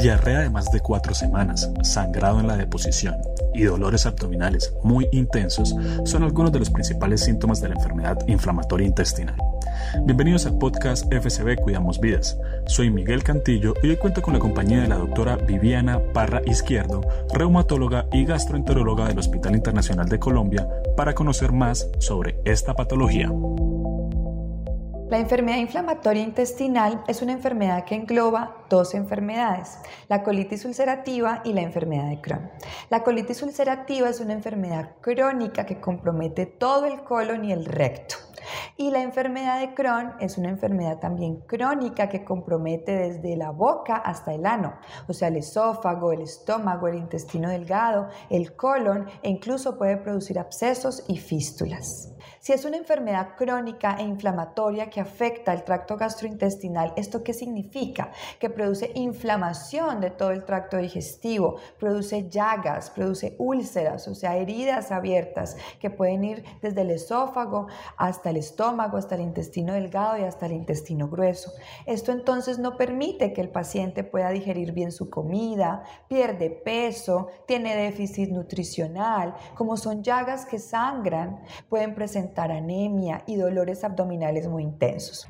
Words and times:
Diarrea 0.00 0.40
de 0.40 0.48
más 0.48 0.70
de 0.72 0.80
cuatro 0.80 1.12
semanas, 1.12 1.70
sangrado 1.82 2.40
en 2.40 2.46
la 2.46 2.56
deposición 2.56 3.16
y 3.52 3.64
dolores 3.64 4.06
abdominales 4.06 4.72
muy 4.82 5.06
intensos 5.12 5.76
son 6.04 6.22
algunos 6.22 6.52
de 6.52 6.58
los 6.58 6.70
principales 6.70 7.22
síntomas 7.22 7.60
de 7.60 7.68
la 7.68 7.74
enfermedad 7.74 8.16
inflamatoria 8.26 8.86
intestinal. 8.86 9.36
Bienvenidos 10.04 10.46
al 10.46 10.56
podcast 10.56 11.04
FCB 11.12 11.56
Cuidamos 11.60 12.00
Vidas. 12.00 12.38
Soy 12.66 12.90
Miguel 12.90 13.22
Cantillo 13.22 13.74
y 13.82 13.90
hoy 13.90 13.96
cuento 13.96 14.22
con 14.22 14.32
la 14.32 14.40
compañía 14.40 14.80
de 14.80 14.88
la 14.88 14.96
doctora 14.96 15.36
Viviana 15.36 16.00
Parra 16.14 16.40
Izquierdo, 16.46 17.02
reumatóloga 17.34 18.06
y 18.10 18.24
gastroenteróloga 18.24 19.06
del 19.06 19.18
Hospital 19.18 19.54
Internacional 19.54 20.08
de 20.08 20.18
Colombia, 20.18 20.66
para 20.96 21.14
conocer 21.14 21.52
más 21.52 21.88
sobre 21.98 22.40
esta 22.46 22.72
patología. 22.72 23.30
La 25.10 25.18
enfermedad 25.18 25.58
inflamatoria 25.58 26.22
intestinal 26.22 27.02
es 27.08 27.20
una 27.20 27.32
enfermedad 27.32 27.84
que 27.84 27.96
engloba 27.96 28.58
dos 28.70 28.94
enfermedades, 28.94 29.80
la 30.08 30.22
colitis 30.22 30.64
ulcerativa 30.64 31.42
y 31.44 31.52
la 31.52 31.62
enfermedad 31.62 32.08
de 32.10 32.20
Crohn. 32.20 32.48
La 32.90 33.02
colitis 33.02 33.42
ulcerativa 33.42 34.08
es 34.08 34.20
una 34.20 34.34
enfermedad 34.34 34.90
crónica 35.00 35.66
que 35.66 35.80
compromete 35.80 36.46
todo 36.46 36.86
el 36.86 37.02
colon 37.02 37.44
y 37.44 37.50
el 37.50 37.64
recto. 37.64 38.29
Y 38.76 38.90
la 38.90 39.02
enfermedad 39.02 39.60
de 39.60 39.74
Crohn 39.74 40.14
es 40.20 40.38
una 40.38 40.48
enfermedad 40.48 40.98
también 40.98 41.40
crónica 41.46 42.08
que 42.08 42.24
compromete 42.24 42.96
desde 42.96 43.36
la 43.36 43.50
boca 43.50 43.96
hasta 43.96 44.34
el 44.34 44.46
ano, 44.46 44.74
o 45.08 45.12
sea, 45.12 45.28
el 45.28 45.36
esófago, 45.36 46.12
el 46.12 46.22
estómago, 46.22 46.88
el 46.88 46.96
intestino 46.96 47.48
delgado, 47.48 48.08
el 48.28 48.54
colon 48.56 49.06
e 49.22 49.30
incluso 49.30 49.78
puede 49.78 49.96
producir 49.96 50.38
abscesos 50.38 51.04
y 51.08 51.18
fístulas. 51.18 52.14
Si 52.38 52.52
es 52.52 52.64
una 52.64 52.78
enfermedad 52.78 53.36
crónica 53.36 53.96
e 53.98 54.02
inflamatoria 54.02 54.88
que 54.88 55.00
afecta 55.00 55.52
el 55.52 55.62
tracto 55.62 55.96
gastrointestinal, 55.96 56.92
¿esto 56.96 57.22
qué 57.22 57.34
significa? 57.34 58.12
Que 58.38 58.48
produce 58.48 58.92
inflamación 58.94 60.00
de 60.00 60.10
todo 60.10 60.30
el 60.30 60.44
tracto 60.44 60.78
digestivo, 60.78 61.56
produce 61.78 62.28
llagas, 62.28 62.90
produce 62.90 63.36
úlceras, 63.38 64.08
o 64.08 64.14
sea, 64.14 64.36
heridas 64.36 64.90
abiertas 64.90 65.56
que 65.78 65.90
pueden 65.90 66.24
ir 66.24 66.44
desde 66.62 66.82
el 66.82 66.90
esófago 66.90 67.66
hasta 67.96 68.30
el 68.30 68.38
estómago, 68.40 68.96
hasta 68.96 69.14
el 69.14 69.20
intestino 69.20 69.72
delgado 69.72 70.18
y 70.18 70.22
hasta 70.22 70.46
el 70.46 70.52
intestino 70.52 71.08
grueso. 71.08 71.52
Esto 71.86 72.12
entonces 72.12 72.58
no 72.58 72.76
permite 72.76 73.32
que 73.32 73.40
el 73.40 73.48
paciente 73.48 74.02
pueda 74.02 74.30
digerir 74.30 74.72
bien 74.72 74.90
su 74.90 75.08
comida, 75.08 75.84
pierde 76.08 76.50
peso, 76.50 77.28
tiene 77.46 77.76
déficit 77.76 78.30
nutricional, 78.30 79.34
como 79.54 79.76
son 79.76 80.02
llagas 80.02 80.44
que 80.44 80.58
sangran, 80.58 81.40
pueden 81.68 81.94
presentar 81.94 82.50
anemia 82.50 83.22
y 83.26 83.36
dolores 83.36 83.84
abdominales 83.84 84.48
muy 84.48 84.64
intensos. 84.64 85.28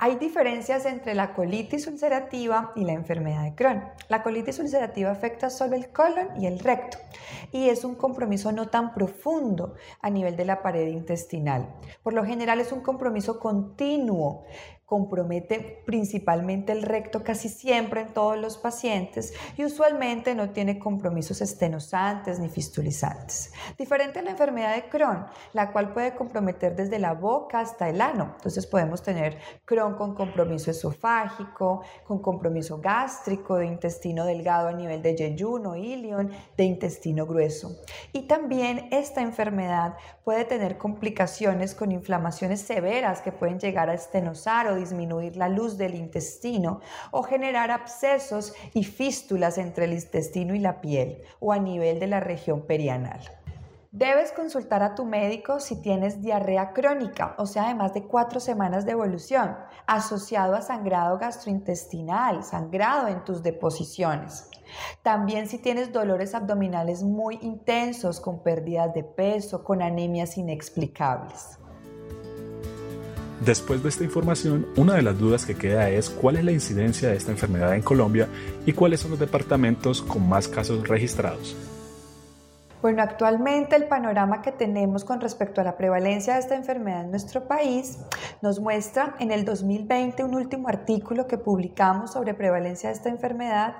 Hay 0.00 0.14
diferencias 0.14 0.86
entre 0.86 1.16
la 1.16 1.34
colitis 1.34 1.88
ulcerativa 1.88 2.72
y 2.76 2.84
la 2.84 2.92
enfermedad 2.92 3.42
de 3.42 3.56
Crohn. 3.56 3.82
La 4.08 4.22
colitis 4.22 4.60
ulcerativa 4.60 5.10
afecta 5.10 5.50
solo 5.50 5.74
el 5.74 5.88
colon 5.90 6.40
y 6.40 6.46
el 6.46 6.60
recto 6.60 6.98
y 7.50 7.68
es 7.68 7.84
un 7.84 7.96
compromiso 7.96 8.52
no 8.52 8.68
tan 8.68 8.94
profundo 8.94 9.74
a 10.00 10.08
nivel 10.08 10.36
de 10.36 10.44
la 10.44 10.62
pared 10.62 10.86
intestinal. 10.86 11.74
Por 12.04 12.12
lo 12.12 12.24
general 12.24 12.60
es 12.60 12.70
un 12.70 12.80
compromiso 12.80 13.40
continuo 13.40 14.44
compromete 14.88 15.82
principalmente 15.84 16.72
el 16.72 16.80
recto 16.80 17.22
casi 17.22 17.50
siempre 17.50 18.00
en 18.00 18.14
todos 18.14 18.38
los 18.38 18.56
pacientes 18.56 19.34
y 19.58 19.66
usualmente 19.66 20.34
no 20.34 20.48
tiene 20.48 20.78
compromisos 20.78 21.42
estenosantes 21.42 22.38
ni 22.38 22.48
fistulizantes. 22.48 23.52
Diferente 23.76 24.20
a 24.20 24.22
la 24.22 24.30
enfermedad 24.30 24.74
de 24.74 24.88
Crohn, 24.88 25.26
la 25.52 25.72
cual 25.72 25.92
puede 25.92 26.14
comprometer 26.14 26.74
desde 26.74 26.98
la 26.98 27.12
boca 27.12 27.60
hasta 27.60 27.90
el 27.90 28.00
ano. 28.00 28.32
Entonces 28.36 28.66
podemos 28.66 29.02
tener 29.02 29.36
Crohn 29.66 29.94
con 29.94 30.14
compromiso 30.14 30.70
esofágico, 30.70 31.82
con 32.06 32.22
compromiso 32.22 32.80
gástrico, 32.80 33.56
de 33.56 33.66
intestino 33.66 34.24
delgado 34.24 34.68
a 34.68 34.72
nivel 34.72 35.02
de 35.02 35.14
yeyuno, 35.14 35.76
ilion, 35.76 36.32
de 36.56 36.64
intestino 36.64 37.26
grueso. 37.26 37.76
Y 38.14 38.22
también 38.22 38.88
esta 38.90 39.20
enfermedad 39.20 39.96
puede 40.24 40.46
tener 40.46 40.78
complicaciones 40.78 41.74
con 41.74 41.92
inflamaciones 41.92 42.62
severas 42.62 43.20
que 43.20 43.32
pueden 43.32 43.60
llegar 43.60 43.90
a 43.90 43.94
estenosar 43.94 44.66
o 44.68 44.77
disminuir 44.78 45.36
la 45.36 45.50
luz 45.50 45.76
del 45.76 45.94
intestino 45.94 46.80
o 47.10 47.22
generar 47.22 47.70
abscesos 47.70 48.54
y 48.72 48.84
fístulas 48.84 49.58
entre 49.58 49.84
el 49.84 49.92
intestino 49.92 50.54
y 50.54 50.58
la 50.58 50.80
piel 50.80 51.22
o 51.40 51.52
a 51.52 51.58
nivel 51.58 52.00
de 52.00 52.06
la 52.06 52.20
región 52.20 52.62
perianal. 52.62 53.20
Debes 53.90 54.32
consultar 54.32 54.82
a 54.82 54.94
tu 54.94 55.06
médico 55.06 55.60
si 55.60 55.80
tienes 55.80 56.20
diarrea 56.20 56.74
crónica, 56.74 57.34
o 57.38 57.46
sea, 57.46 57.68
de 57.68 57.74
más 57.74 57.94
de 57.94 58.04
cuatro 58.04 58.38
semanas 58.38 58.84
de 58.84 58.92
evolución, 58.92 59.56
asociado 59.86 60.54
a 60.54 60.60
sangrado 60.60 61.18
gastrointestinal, 61.18 62.44
sangrado 62.44 63.08
en 63.08 63.24
tus 63.24 63.42
deposiciones. 63.42 64.50
También 65.02 65.48
si 65.48 65.58
tienes 65.58 65.90
dolores 65.90 66.34
abdominales 66.34 67.02
muy 67.02 67.38
intensos, 67.40 68.20
con 68.20 68.42
pérdidas 68.42 68.92
de 68.92 69.04
peso, 69.04 69.64
con 69.64 69.80
anemias 69.80 70.36
inexplicables. 70.36 71.58
Después 73.44 73.82
de 73.82 73.88
esta 73.88 74.04
información, 74.04 74.66
una 74.76 74.94
de 74.94 75.02
las 75.02 75.18
dudas 75.18 75.46
que 75.46 75.54
queda 75.54 75.90
es 75.90 76.10
cuál 76.10 76.36
es 76.36 76.44
la 76.44 76.52
incidencia 76.52 77.08
de 77.08 77.16
esta 77.16 77.30
enfermedad 77.30 77.74
en 77.74 77.82
Colombia 77.82 78.28
y 78.66 78.72
cuáles 78.72 79.00
son 79.00 79.12
los 79.12 79.20
departamentos 79.20 80.02
con 80.02 80.28
más 80.28 80.48
casos 80.48 80.88
registrados. 80.88 81.56
Bueno, 82.80 83.02
actualmente 83.02 83.74
el 83.74 83.88
panorama 83.88 84.40
que 84.40 84.52
tenemos 84.52 85.04
con 85.04 85.20
respecto 85.20 85.60
a 85.60 85.64
la 85.64 85.76
prevalencia 85.76 86.34
de 86.34 86.40
esta 86.40 86.54
enfermedad 86.54 87.00
en 87.00 87.10
nuestro 87.10 87.48
país 87.48 87.98
nos 88.40 88.60
muestra 88.60 89.16
en 89.18 89.32
el 89.32 89.44
2020 89.44 90.22
un 90.22 90.36
último 90.36 90.68
artículo 90.68 91.26
que 91.26 91.38
publicamos 91.38 92.12
sobre 92.12 92.34
prevalencia 92.34 92.90
de 92.90 92.94
esta 92.94 93.08
enfermedad 93.08 93.78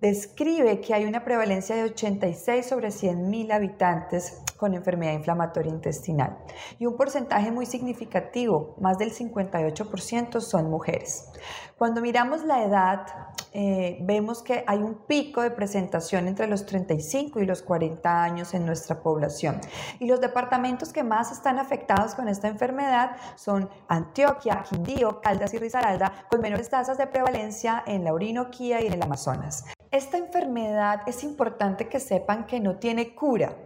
describe 0.00 0.80
que 0.80 0.94
hay 0.94 1.06
una 1.06 1.24
prevalencia 1.24 1.74
de 1.74 1.82
86 1.84 2.66
sobre 2.66 2.88
100.000 2.88 3.52
habitantes 3.52 4.40
con 4.56 4.74
enfermedad 4.74 5.14
inflamatoria 5.14 5.72
intestinal 5.72 6.38
y 6.78 6.86
un 6.86 6.96
porcentaje 6.96 7.50
muy 7.50 7.66
significativo, 7.66 8.76
más 8.78 8.98
del 8.98 9.12
58% 9.12 10.40
son 10.40 10.70
mujeres. 10.70 11.30
Cuando 11.76 12.00
miramos 12.00 12.44
la 12.44 12.62
edad, 12.62 13.06
eh, 13.52 13.98
vemos 14.02 14.42
que 14.42 14.64
hay 14.66 14.78
un 14.78 14.94
pico 15.06 15.42
de 15.42 15.50
presentación 15.50 16.28
entre 16.28 16.46
los 16.46 16.66
35 16.66 17.40
y 17.40 17.46
los 17.46 17.62
40 17.62 18.22
años 18.22 18.54
en 18.54 18.64
nuestra 18.64 19.02
población. 19.02 19.60
Y 19.98 20.06
los 20.06 20.20
departamentos 20.20 20.92
que 20.92 21.02
más 21.02 21.32
están 21.32 21.58
afectados 21.58 22.14
con 22.14 22.28
esta 22.28 22.48
enfermedad 22.48 23.16
son 23.36 23.68
Antioquia, 23.88 24.62
Quindío, 24.68 25.20
Caldas 25.20 25.54
y 25.54 25.58
Risaralda, 25.58 26.26
con 26.30 26.40
menores 26.40 26.70
tasas 26.70 26.98
de 26.98 27.06
prevalencia 27.06 27.82
en 27.86 28.04
la 28.04 28.12
Orinoquía 28.12 28.80
y 28.82 28.86
en 28.86 28.92
el 28.92 29.02
Amazonas. 29.02 29.64
Esta 29.90 30.18
enfermedad 30.18 31.02
es 31.06 31.24
importante 31.24 31.88
que 31.88 31.98
sepan 31.98 32.46
que 32.46 32.60
no 32.60 32.76
tiene 32.76 33.14
cura, 33.14 33.56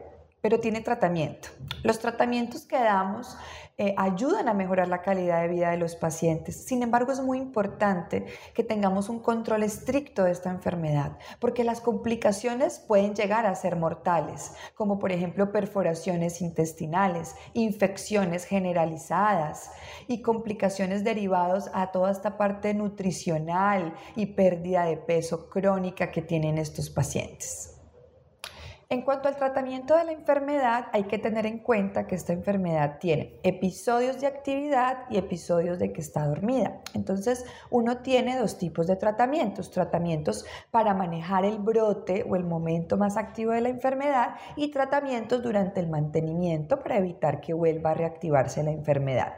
pero 0.44 0.60
tiene 0.60 0.82
tratamiento. 0.82 1.49
Los 1.82 2.00
tratamientos 2.00 2.66
que 2.66 2.77
damos 2.77 3.34
eh, 3.78 3.94
ayudan 3.97 4.47
a 4.47 4.53
mejorar 4.53 4.88
la 4.88 5.00
calidad 5.00 5.41
de 5.41 5.49
vida 5.49 5.71
de 5.71 5.78
los 5.78 5.97
pacientes. 5.97 6.66
Sin 6.66 6.82
embargo, 6.82 7.12
es 7.12 7.21
muy 7.22 7.38
importante 7.38 8.27
que 8.53 8.62
tengamos 8.62 9.09
un 9.09 9.21
control 9.21 9.62
estricto 9.62 10.25
de 10.25 10.33
esta 10.33 10.50
enfermedad, 10.50 11.16
porque 11.38 11.65
las 11.65 11.81
complicaciones 11.81 12.78
pueden 12.78 13.15
llegar 13.15 13.47
a 13.47 13.54
ser 13.54 13.77
mortales, 13.77 14.53
como 14.75 14.99
por 14.99 15.12
ejemplo 15.12 15.50
perforaciones 15.50 16.43
intestinales, 16.43 17.34
infecciones 17.54 18.44
generalizadas 18.44 19.71
y 20.09 20.21
complicaciones 20.21 21.04
derivadas 21.04 21.71
a 21.72 21.91
toda 21.91 22.12
esta 22.12 22.37
parte 22.37 22.75
nutricional 22.75 23.94
y 24.15 24.27
pérdida 24.27 24.84
de 24.84 24.99
peso 24.99 25.49
crónica 25.49 26.10
que 26.10 26.21
tienen 26.21 26.59
estos 26.59 26.91
pacientes. 26.91 27.74
En 28.91 29.03
cuanto 29.03 29.28
al 29.28 29.37
tratamiento 29.37 29.97
de 29.97 30.05
la 30.05 30.12
enfermedad, 30.12 30.87
hay 30.93 31.05
que 31.05 31.19
tener 31.19 31.47
en 31.47 31.59
cuenta 31.59 32.06
que 32.06 32.15
esta 32.15 32.33
enfermedad 32.33 32.99
tiene 32.99 33.39
episodios 33.43 34.21
de 34.21 34.27
actividad 34.27 35.05
y 35.11 35.17
episodios 35.17 35.78
de 35.78 35.93
que 35.93 36.00
está 36.00 36.27
dormida. 36.27 36.81
Entonces, 36.92 37.47
uno 37.71 37.98
tiene 37.98 38.39
dos 38.39 38.59
tipos 38.59 38.86
de 38.86 38.97
tratamientos. 38.97 39.71
Tratamientos 39.71 40.45
para 40.71 40.92
manejar 40.92 41.45
el 41.45 41.59
brote 41.59 42.27
o 42.28 42.36
el 42.36 42.45
momento 42.45 42.97
más 42.97 43.16
activo 43.16 43.53
de 43.53 43.63
la 43.63 43.71
enfermedad 43.71 44.36
y 44.57 44.71
tratamientos 44.71 45.42
durante 45.42 45.81
el 45.81 45.89
mantenimiento 45.89 46.81
para 46.81 46.98
evitar 46.98 47.41
que 47.41 47.54
vuelva 47.54 47.92
a 47.92 47.95
reactivarse 47.95 48.63
la 48.63 48.71
enfermedad. 48.71 49.34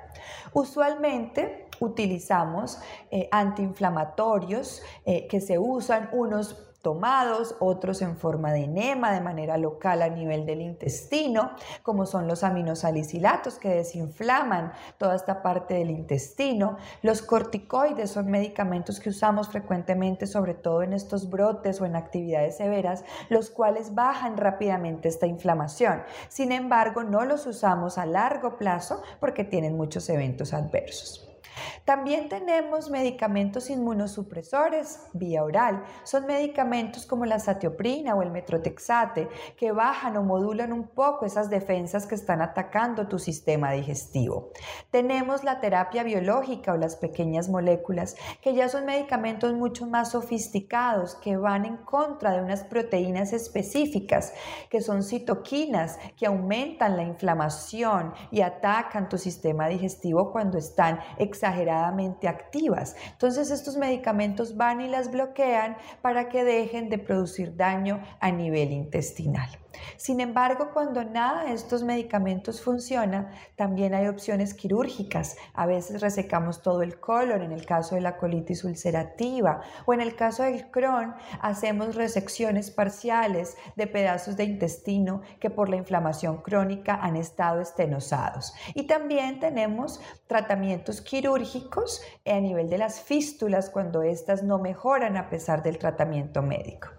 Usualmente 0.52 1.66
utilizamos 1.80 2.80
eh, 3.10 3.28
antiinflamatorios 3.30 4.82
eh, 5.04 5.26
que 5.28 5.40
se 5.40 5.58
usan 5.58 6.08
unos 6.12 6.66
tomados, 6.86 7.56
otros 7.58 8.00
en 8.00 8.16
forma 8.16 8.52
de 8.52 8.62
enema 8.62 9.10
de 9.10 9.20
manera 9.20 9.56
local 9.56 10.02
a 10.02 10.08
nivel 10.08 10.46
del 10.46 10.60
intestino, 10.60 11.50
como 11.82 12.06
son 12.06 12.28
los 12.28 12.44
aminosalicilatos 12.44 13.58
que 13.58 13.70
desinflaman 13.70 14.72
toda 14.96 15.16
esta 15.16 15.42
parte 15.42 15.74
del 15.74 15.90
intestino. 15.90 16.76
Los 17.02 17.22
corticoides 17.22 18.12
son 18.12 18.30
medicamentos 18.30 19.00
que 19.00 19.08
usamos 19.08 19.48
frecuentemente, 19.48 20.28
sobre 20.28 20.54
todo 20.54 20.84
en 20.84 20.92
estos 20.92 21.28
brotes 21.28 21.80
o 21.80 21.86
en 21.86 21.96
actividades 21.96 22.58
severas, 22.58 23.04
los 23.30 23.50
cuales 23.50 23.96
bajan 23.96 24.36
rápidamente 24.36 25.08
esta 25.08 25.26
inflamación. 25.26 26.04
Sin 26.28 26.52
embargo, 26.52 27.02
no 27.02 27.24
los 27.24 27.48
usamos 27.48 27.98
a 27.98 28.06
largo 28.06 28.58
plazo 28.58 29.02
porque 29.18 29.42
tienen 29.42 29.76
muchos 29.76 30.08
eventos 30.08 30.54
adversos. 30.54 31.35
También 31.84 32.28
tenemos 32.28 32.90
medicamentos 32.90 33.70
inmunosupresores 33.70 35.00
vía 35.12 35.44
oral. 35.44 35.84
Son 36.04 36.26
medicamentos 36.26 37.06
como 37.06 37.24
la 37.24 37.38
satioprina 37.38 38.14
o 38.14 38.22
el 38.22 38.30
metrotexate 38.30 39.28
que 39.56 39.72
bajan 39.72 40.16
o 40.16 40.22
modulan 40.22 40.72
un 40.72 40.88
poco 40.88 41.26
esas 41.26 41.50
defensas 41.50 42.06
que 42.06 42.14
están 42.14 42.42
atacando 42.42 43.08
tu 43.08 43.18
sistema 43.18 43.72
digestivo. 43.72 44.50
Tenemos 44.90 45.44
la 45.44 45.60
terapia 45.60 46.02
biológica 46.02 46.72
o 46.72 46.76
las 46.76 46.96
pequeñas 46.96 47.48
moléculas 47.48 48.16
que 48.40 48.54
ya 48.54 48.68
son 48.68 48.86
medicamentos 48.86 49.54
mucho 49.54 49.86
más 49.86 50.12
sofisticados 50.12 51.14
que 51.16 51.36
van 51.36 51.64
en 51.64 51.76
contra 51.78 52.32
de 52.32 52.42
unas 52.42 52.64
proteínas 52.64 53.32
específicas 53.32 54.32
que 54.70 54.80
son 54.80 55.02
citoquinas 55.02 55.98
que 56.16 56.26
aumentan 56.26 56.96
la 56.96 57.02
inflamación 57.02 58.12
y 58.30 58.40
atacan 58.40 59.08
tu 59.08 59.18
sistema 59.18 59.68
digestivo 59.68 60.32
cuando 60.32 60.58
están 60.58 61.00
exageradamente 61.46 62.28
activas. 62.28 62.96
Entonces 63.12 63.50
estos 63.50 63.76
medicamentos 63.76 64.56
van 64.56 64.80
y 64.80 64.88
las 64.88 65.10
bloquean 65.10 65.76
para 66.02 66.28
que 66.28 66.44
dejen 66.44 66.88
de 66.88 66.98
producir 66.98 67.56
daño 67.56 68.02
a 68.20 68.30
nivel 68.32 68.72
intestinal. 68.72 69.48
Sin 69.96 70.20
embargo, 70.20 70.70
cuando 70.72 71.04
nada 71.04 71.44
de 71.44 71.52
estos 71.52 71.82
medicamentos 71.82 72.60
funciona, 72.60 73.30
también 73.56 73.94
hay 73.94 74.08
opciones 74.08 74.54
quirúrgicas. 74.54 75.36
A 75.54 75.66
veces 75.66 76.00
resecamos 76.00 76.62
todo 76.62 76.82
el 76.82 77.00
colon, 77.00 77.42
en 77.42 77.52
el 77.52 77.66
caso 77.66 77.94
de 77.94 78.00
la 78.00 78.16
colitis 78.16 78.64
ulcerativa, 78.64 79.60
o 79.84 79.94
en 79.94 80.00
el 80.00 80.16
caso 80.16 80.42
del 80.42 80.70
Crohn, 80.70 81.14
hacemos 81.40 81.94
resecciones 81.94 82.70
parciales 82.70 83.56
de 83.76 83.86
pedazos 83.86 84.36
de 84.36 84.44
intestino 84.44 85.22
que 85.40 85.50
por 85.50 85.68
la 85.68 85.76
inflamación 85.76 86.38
crónica 86.38 86.94
han 86.94 87.16
estado 87.16 87.60
estenosados. 87.60 88.54
Y 88.74 88.86
también 88.86 89.40
tenemos 89.40 90.00
tratamientos 90.26 91.00
quirúrgicos 91.00 92.02
a 92.24 92.40
nivel 92.40 92.68
de 92.68 92.78
las 92.78 93.00
fístulas 93.00 93.70
cuando 93.70 94.02
éstas 94.02 94.42
no 94.42 94.58
mejoran 94.58 95.16
a 95.16 95.28
pesar 95.28 95.62
del 95.62 95.78
tratamiento 95.78 96.42
médico. 96.42 96.95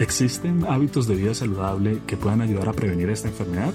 ¿Existen 0.00 0.64
hábitos 0.68 1.06
de 1.06 1.14
vida 1.14 1.34
saludable 1.34 2.00
que 2.06 2.16
puedan 2.16 2.40
ayudar 2.40 2.68
a 2.68 2.72
prevenir 2.72 3.10
esta 3.10 3.28
enfermedad? 3.28 3.72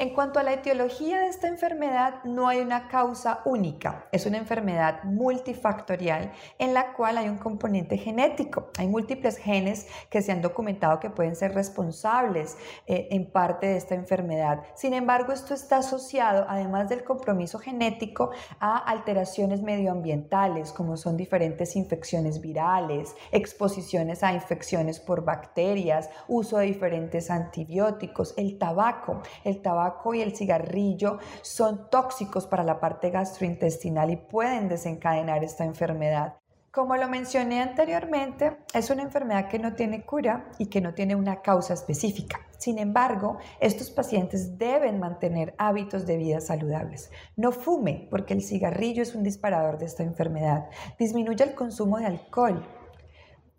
En 0.00 0.10
cuanto 0.10 0.38
a 0.38 0.44
la 0.44 0.52
etiología 0.52 1.22
de 1.22 1.26
esta 1.26 1.48
enfermedad, 1.48 2.22
no 2.22 2.46
hay 2.46 2.60
una 2.60 2.86
causa 2.86 3.40
única. 3.44 4.06
Es 4.12 4.26
una 4.26 4.38
enfermedad 4.38 5.02
multifactorial 5.02 6.30
en 6.60 6.72
la 6.72 6.92
cual 6.92 7.18
hay 7.18 7.28
un 7.28 7.38
componente 7.38 7.98
genético. 7.98 8.70
Hay 8.78 8.86
múltiples 8.86 9.38
genes 9.38 9.88
que 10.08 10.22
se 10.22 10.30
han 10.30 10.40
documentado 10.40 11.00
que 11.00 11.10
pueden 11.10 11.34
ser 11.34 11.52
responsables 11.52 12.56
eh, 12.86 13.08
en 13.10 13.28
parte 13.28 13.66
de 13.66 13.76
esta 13.76 13.96
enfermedad. 13.96 14.62
Sin 14.76 14.94
embargo, 14.94 15.32
esto 15.32 15.52
está 15.52 15.78
asociado, 15.78 16.46
además 16.48 16.88
del 16.88 17.02
compromiso 17.02 17.58
genético, 17.58 18.30
a 18.60 18.76
alteraciones 18.76 19.62
medioambientales, 19.62 20.70
como 20.70 20.96
son 20.96 21.16
diferentes 21.16 21.74
infecciones 21.74 22.40
virales, 22.40 23.16
exposiciones 23.32 24.22
a 24.22 24.32
infecciones 24.32 25.00
por 25.00 25.24
bacterias, 25.24 26.08
uso 26.28 26.58
de 26.58 26.66
diferentes 26.66 27.32
antibióticos, 27.32 28.34
el 28.36 28.58
tabaco. 28.58 29.22
El 29.42 29.60
tabaco 29.60 29.87
y 30.14 30.20
el 30.20 30.36
cigarrillo 30.36 31.18
son 31.42 31.90
tóxicos 31.90 32.46
para 32.46 32.64
la 32.64 32.80
parte 32.80 33.10
gastrointestinal 33.10 34.10
y 34.10 34.16
pueden 34.16 34.68
desencadenar 34.68 35.44
esta 35.44 35.64
enfermedad. 35.64 36.36
Como 36.70 36.96
lo 36.96 37.08
mencioné 37.08 37.62
anteriormente, 37.62 38.58
es 38.74 38.90
una 38.90 39.02
enfermedad 39.02 39.48
que 39.48 39.58
no 39.58 39.74
tiene 39.74 40.04
cura 40.04 40.50
y 40.58 40.66
que 40.66 40.80
no 40.80 40.94
tiene 40.94 41.16
una 41.16 41.40
causa 41.40 41.74
específica. 41.74 42.40
Sin 42.58 42.78
embargo, 42.78 43.38
estos 43.60 43.90
pacientes 43.90 44.58
deben 44.58 45.00
mantener 45.00 45.54
hábitos 45.58 46.06
de 46.06 46.16
vida 46.16 46.40
saludables. 46.40 47.10
No 47.36 47.52
fume, 47.52 48.06
porque 48.10 48.34
el 48.34 48.42
cigarrillo 48.42 49.02
es 49.02 49.14
un 49.14 49.22
disparador 49.22 49.78
de 49.78 49.86
esta 49.86 50.02
enfermedad. 50.02 50.66
Disminuye 50.98 51.42
el 51.42 51.54
consumo 51.54 51.98
de 51.98 52.06
alcohol, 52.06 52.64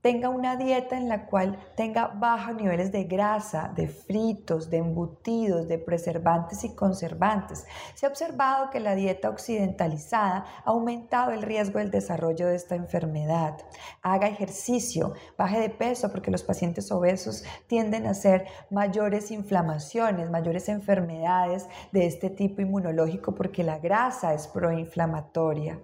tenga 0.09 0.29
una 0.29 0.55
dieta 0.55 0.97
en 0.97 1.07
la 1.07 1.27
cual 1.27 1.59
tenga 1.75 2.07
bajos 2.07 2.55
niveles 2.55 2.91
de 2.91 3.03
grasa, 3.03 3.71
de 3.75 3.87
fritos, 3.87 4.71
de 4.71 4.77
embutidos, 4.77 5.67
de 5.67 5.77
preservantes 5.77 6.63
y 6.63 6.73
conservantes. 6.73 7.67
Se 7.93 8.07
ha 8.07 8.09
observado 8.09 8.71
que 8.71 8.79
la 8.79 8.95
dieta 8.95 9.29
occidentalizada 9.29 10.45
ha 10.65 10.69
aumentado 10.71 11.29
el 11.29 11.43
riesgo 11.43 11.77
del 11.77 11.91
desarrollo 11.91 12.47
de 12.47 12.55
esta 12.55 12.73
enfermedad. 12.73 13.59
Haga 14.01 14.27
ejercicio, 14.27 15.13
baje 15.37 15.59
de 15.59 15.69
peso 15.69 16.11
porque 16.11 16.31
los 16.31 16.41
pacientes 16.41 16.91
obesos 16.91 17.43
tienden 17.67 18.07
a 18.07 18.11
hacer 18.11 18.47
mayores 18.71 19.29
inflamaciones, 19.29 20.31
mayores 20.31 20.69
enfermedades 20.69 21.67
de 21.91 22.07
este 22.07 22.31
tipo 22.31 22.63
inmunológico 22.63 23.35
porque 23.35 23.63
la 23.63 23.77
grasa 23.77 24.33
es 24.33 24.47
proinflamatoria. 24.47 25.77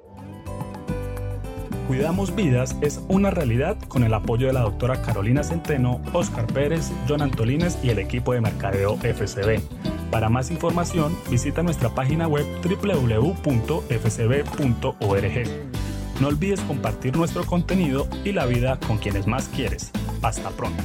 Cuidamos 1.88 2.36
Vidas 2.36 2.76
es 2.82 3.00
una 3.10 3.30
realidad 3.30 3.78
con 3.88 4.04
el 4.04 4.14
apoyo 4.16 4.48
de 4.48 4.54
la 4.54 4.62
doctora 4.62 5.04
Carolina 5.04 5.44
Centeno, 5.44 6.02
Oscar 6.14 6.48
Pérez, 6.48 6.92
John 7.08 7.22
Antolines 7.22 7.78
y 7.84 7.90
el 7.90 8.00
equipo 8.00 8.34
de 8.34 8.42
mercadeo 8.42 8.98
FCB. 8.98 9.62
Para 10.10 10.30
más 10.30 10.50
información, 10.50 11.16
visita 11.30 11.62
nuestra 11.62 11.90
página 11.90 12.28
web 12.28 12.46
www.fcb.org. 12.64 13.36
No 16.20 16.28
olvides 16.28 16.62
compartir 16.62 17.16
nuestro 17.16 17.46
contenido 17.46 18.08
y 18.24 18.32
la 18.32 18.48
vida 18.48 18.80
con 18.88 18.98
quienes 18.98 19.28
más 19.28 19.48
quieres. 19.50 19.92
Hasta 20.24 20.50
pronto. 20.50 20.82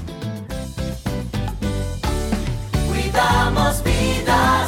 Cuidamos 2.88 3.82
vida. 3.84 4.59